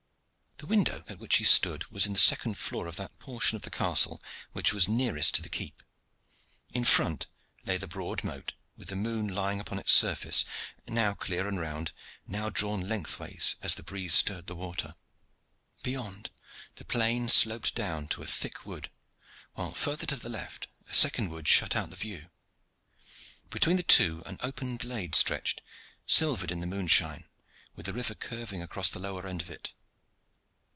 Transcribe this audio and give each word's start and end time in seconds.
The 0.57 0.67
window 0.77 1.03
at 1.07 1.17
which 1.17 1.37
he 1.37 1.43
stood 1.43 1.85
was 1.87 2.05
in 2.05 2.13
the 2.13 2.19
second 2.19 2.53
floor 2.53 2.85
of 2.85 2.95
that 2.97 3.17
portion 3.17 3.55
of 3.55 3.63
the 3.63 3.71
castle 3.71 4.21
which 4.51 4.71
was 4.75 4.87
nearest 4.87 5.33
to 5.35 5.41
the 5.41 5.49
keep. 5.49 5.81
In 6.71 6.83
front 6.85 7.25
lay 7.65 7.77
the 7.77 7.87
broad 7.87 8.23
moat, 8.23 8.53
with 8.77 8.89
the 8.89 8.95
moon 8.95 9.27
lying 9.27 9.59
upon 9.59 9.79
its 9.79 9.91
surface, 9.91 10.45
now 10.87 11.15
clear 11.15 11.47
and 11.47 11.59
round, 11.59 11.93
now 12.27 12.51
drawn 12.51 12.87
lengthwise 12.87 13.55
as 13.63 13.73
the 13.73 13.81
breeze 13.81 14.13
stirred 14.13 14.45
the 14.45 14.55
waters. 14.55 14.93
Beyond, 15.81 16.29
the 16.75 16.85
plain 16.85 17.27
sloped 17.27 17.73
down 17.73 18.07
to 18.09 18.21
a 18.21 18.27
thick 18.27 18.63
wood, 18.63 18.91
while 19.55 19.73
further 19.73 20.05
to 20.05 20.15
the 20.15 20.29
left 20.29 20.67
a 20.87 20.93
second 20.93 21.31
wood 21.31 21.47
shut 21.47 21.75
out 21.75 21.89
the 21.89 21.95
view. 21.95 22.29
Between 23.49 23.77
the 23.77 23.83
two 23.83 24.21
an 24.27 24.37
open 24.41 24.77
glade 24.77 25.15
stretched, 25.15 25.63
silvered 26.05 26.51
in 26.51 26.59
the 26.59 26.67
moonshine, 26.67 27.25
with 27.73 27.87
the 27.87 27.93
river 27.93 28.13
curving 28.13 28.61
across 28.61 28.91
the 28.91 28.99
lower 28.99 29.25
end 29.25 29.41
of 29.41 29.49
it. 29.49 29.73